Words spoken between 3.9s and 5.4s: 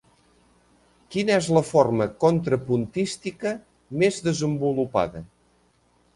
més desenvolupada?